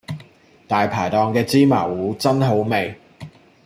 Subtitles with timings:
[0.67, 2.99] 大排檔嘅芝麻糊真好味